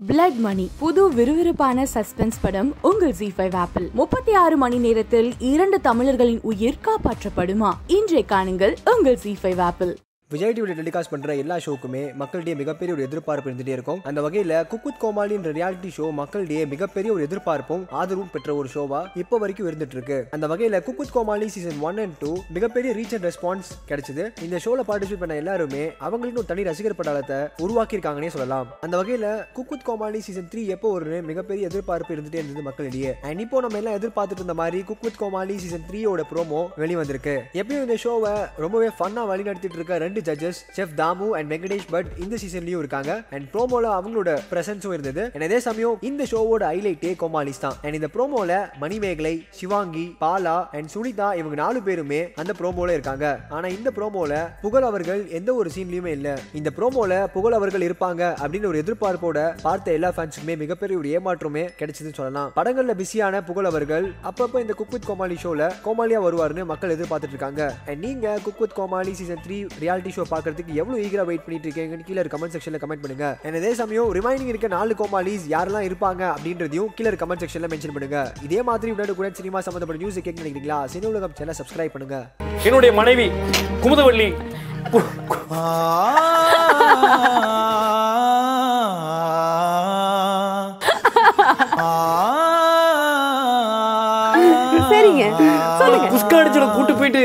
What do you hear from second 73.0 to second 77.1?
பண்ணுங்க. அண்ட் அதே சமயம் ரிமைனிங் இருக்க நாலு கோமாளிஸ் யாரெல்லாம் இருப்பாங்க அப்படின்றதையும்